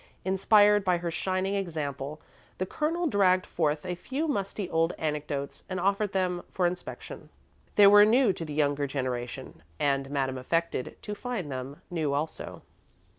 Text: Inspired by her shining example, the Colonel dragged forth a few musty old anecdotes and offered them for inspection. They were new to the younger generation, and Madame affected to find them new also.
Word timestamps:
Inspired 0.25 0.83
by 0.83 0.97
her 0.97 1.11
shining 1.11 1.53
example, 1.53 2.21
the 2.57 2.65
Colonel 2.65 3.05
dragged 3.05 3.45
forth 3.45 3.85
a 3.85 3.93
few 3.93 4.27
musty 4.27 4.67
old 4.67 4.93
anecdotes 4.97 5.63
and 5.69 5.79
offered 5.79 6.11
them 6.11 6.41
for 6.51 6.65
inspection. 6.65 7.29
They 7.75 7.85
were 7.85 8.03
new 8.03 8.33
to 8.33 8.43
the 8.43 8.53
younger 8.55 8.87
generation, 8.87 9.61
and 9.79 10.09
Madame 10.09 10.39
affected 10.39 10.97
to 11.03 11.13
find 11.13 11.51
them 11.51 11.83
new 11.91 12.13
also. 12.15 12.63